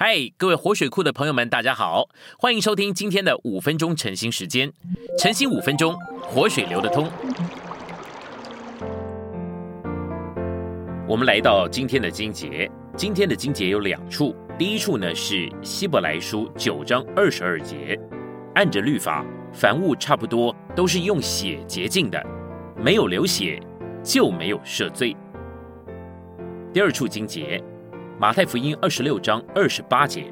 [0.00, 2.08] 嗨，各位活水库的朋友们，大家好，
[2.38, 4.72] 欢迎收听今天的五分钟晨兴时间。
[5.18, 7.10] 晨兴五分钟，活水流得通。
[11.08, 17.98] 我们来到今天的经节，今天的经节有两处，第一处呢是希伯来书九章二十二节，
[18.54, 22.24] 按着律法，凡物差不多都是用血洁净的，
[22.76, 23.60] 没有流血
[24.04, 25.16] 就没有赦罪。
[26.72, 27.60] 第二处经节。
[28.20, 30.24] 马太福音二十六章二十八节，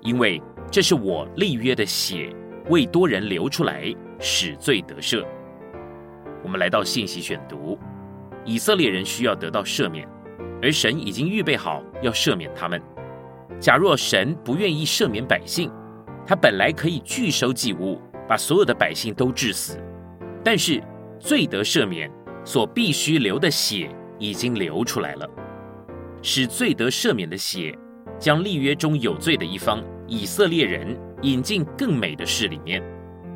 [0.00, 2.34] 因为这是我立约的血，
[2.70, 5.22] 为多人流出来，使罪得赦。
[6.42, 7.78] 我们来到信息选读，
[8.42, 10.08] 以色列人需要得到赦免，
[10.62, 12.80] 而神已经预备好要赦免他们。
[13.60, 15.70] 假若神不愿意赦免百姓，
[16.26, 19.78] 他本来可以拒收祭物，把所有的百姓都致死。
[20.42, 20.82] 但是
[21.18, 22.10] 罪得赦免
[22.46, 25.28] 所必须流的血已经流出来了。
[26.22, 27.76] 使罪得赦免的血，
[28.18, 32.82] 将立约中有罪的一方以色列人引进更美的事里面。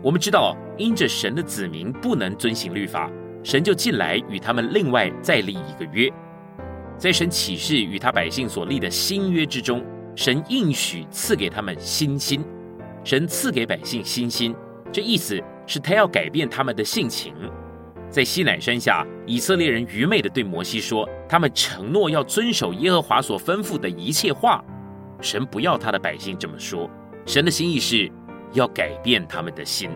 [0.02, 3.10] 我们知道，因着神的子民不能遵行律法，
[3.42, 6.10] 神就进来与他们另外再立一个约。
[6.98, 9.82] 在神启示与他百姓所立的新约之中，
[10.14, 12.44] 神应许赐给他们新心。
[13.02, 14.54] 神赐给百姓新心，
[14.92, 17.34] 这意思是他要改变他们的性情。
[18.08, 24.64] 在西乃山下，以色列人愚昧的对摩西说：“他们承诺要遵守耶和华所吩咐的一切话。”
[25.20, 26.88] 神不要他的百姓这么说。
[27.26, 28.08] 神的心意是
[28.52, 29.90] 要改变他们的心。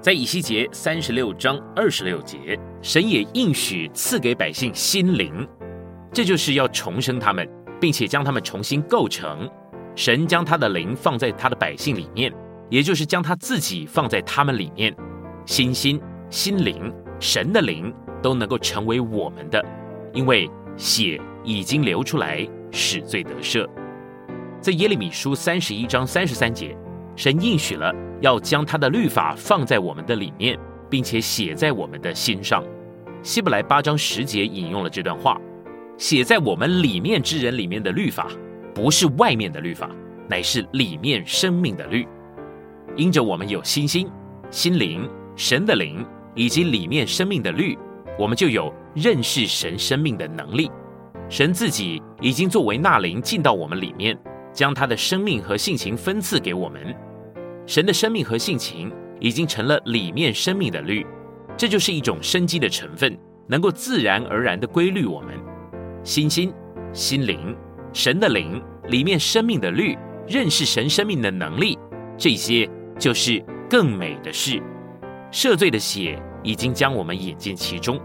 [0.00, 5.44] 在以西结三十六章二十六节，神也应许赐给百姓心灵，
[6.12, 7.44] 这就是要重生他们，
[7.80, 9.50] 并且将他们重新构成。
[9.96, 12.32] 神将他的灵放在他的百姓里面，
[12.70, 14.94] 也就是将他自己放在他们里面，
[15.46, 16.00] 心心
[16.30, 16.94] 心灵。
[17.18, 19.64] 神的灵都能够成为我们的，
[20.12, 23.68] 因为血已经流出来，使罪得赦。
[24.60, 26.76] 在耶利米书三十一章三十三节，
[27.16, 30.58] 神应许了要将他的律法放在我们的里面，
[30.90, 32.62] 并且写在我们的心上。
[33.22, 35.40] 希伯来八章十节引用了这段话：
[35.96, 38.28] 写在我们里面之人里面的律法，
[38.74, 39.90] 不是外面的律法，
[40.28, 42.06] 乃是里面生命的律。
[42.96, 44.08] 因着我们有心心、
[44.50, 46.04] 心灵、神的灵。
[46.34, 47.76] 以及里面生命的律，
[48.18, 50.70] 我们就有认识神生命的能力。
[51.28, 54.18] 神自己已经作为纳灵进到我们里面，
[54.52, 56.94] 将他的生命和性情分赐给我们。
[57.66, 58.90] 神的生命和性情
[59.20, 61.06] 已经成了里面生命的律，
[61.56, 65.34] 这就是一种生机的成分，能够自然而然的规律我们
[66.02, 66.52] 心心、
[66.92, 67.54] 心灵、
[67.92, 69.96] 神的灵里面生命的律，
[70.26, 71.78] 认识神生命的能力，
[72.16, 72.68] 这些
[72.98, 74.62] 就是更美的事。
[75.30, 76.20] 赦罪的血。
[76.42, 78.00] 已经将我们引进其中。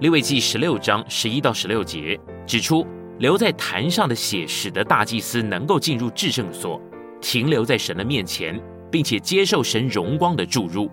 [0.00, 2.86] 利未记十六章十一到十六节指出，
[3.18, 6.80] 留在坛上的血使得大祭司能够进入至圣所，
[7.20, 8.60] 停留在神的面前，
[8.90, 10.90] 并且接受神荣光的注入。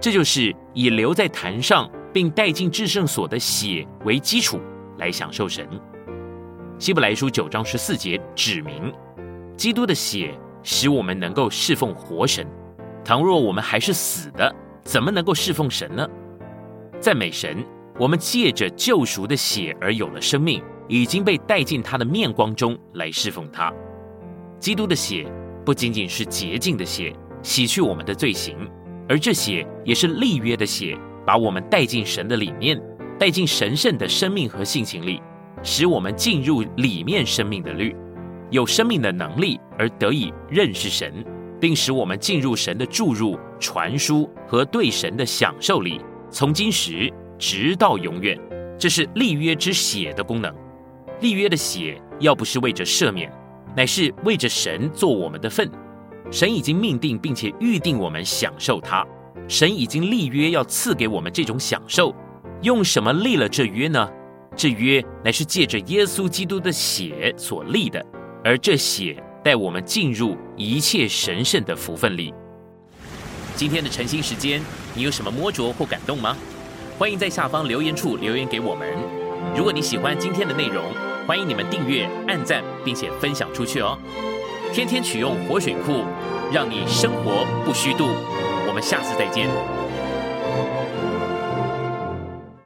[0.00, 4.58] 这就是以留在坛上并带进至圣所的血为基础
[4.98, 5.68] 来享受神。
[6.78, 8.92] 希伯来书九章十四节指明，
[9.56, 12.46] 基督的血使我们能够侍奉活神。
[13.04, 14.52] 倘若我们还是死的，
[14.84, 16.06] 怎么能够侍奉神呢？
[17.00, 17.64] 赞美神，
[17.98, 23.72] 我们借着救赎的血而有了生命，已经被带进他的面光中来侍奉他。
[24.58, 25.26] 基督的血
[25.64, 28.56] 不仅仅是洁净的血，洗去我们的罪行，
[29.08, 32.80] 而这血也是立约的血，把我们带进神的里面，
[33.18, 35.20] 带进神圣的生命和性情里，
[35.62, 37.96] 使我们进入里面生命的律，
[38.50, 41.24] 有生命的能力而得以认识神。
[41.62, 47.08] 并使我们进入神的注入、传输和对神的享受里，从今时
[47.38, 48.36] 直到永远。
[48.76, 50.52] 这是立约之血的功能。
[51.20, 53.32] 立约的血要不是为着赦免，
[53.76, 55.70] 乃是为着神做我们的份。
[56.32, 59.06] 神已经命定并且预定我们享受它。
[59.46, 62.12] 神已经立约要赐给我们这种享受。
[62.62, 64.10] 用什么立了这约呢？
[64.56, 68.04] 这约乃是借着耶稣基督的血所立的，
[68.42, 69.22] 而这血。
[69.42, 72.32] 带我们进入一切神圣的福分里。
[73.56, 74.62] 今天的晨兴时间，
[74.94, 76.36] 你有什么摸着或感动吗？
[76.98, 78.88] 欢迎在下方留言处留言给我们。
[79.56, 80.84] 如果你喜欢今天的内容，
[81.26, 83.98] 欢迎你们订阅、按赞，并且分享出去哦。
[84.72, 86.04] 天天取用活水库，
[86.52, 88.06] 让你生活不虚度。
[88.66, 89.48] 我们下次再见。